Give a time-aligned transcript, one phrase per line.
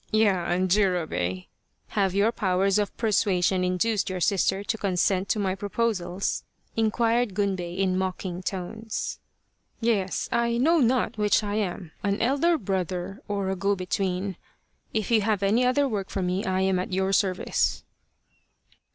[0.11, 1.45] "Ya, Jurobei,
[1.89, 6.43] have your powers of persuasion in duced your sister to consent to my proposals?"
[6.75, 9.19] inquired Gunbei in mocking tones."
[9.79, 13.53] Yes, I know not which I am, an elder brother or a 51 The Quest
[13.53, 14.37] of the Sword go between.
[14.91, 17.83] If you have any other work for me, I am at your service."